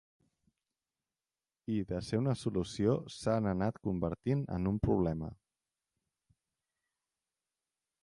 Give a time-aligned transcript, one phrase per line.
[1.73, 5.33] I de ser una solució s’han anat convertint en un problema.